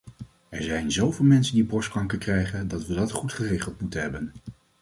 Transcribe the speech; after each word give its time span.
Er 0.49 0.63
zijn 0.63 0.91
zoveel 0.91 1.25
mensen 1.25 1.53
die 1.55 1.65
borstkanker 1.65 2.17
krijgen 2.17 2.67
dat 2.67 2.85
we 2.87 2.93
dat 2.93 3.11
goed 3.11 3.33
geregeld 3.33 3.81
moeten 3.81 4.01
hebben. 4.01 4.31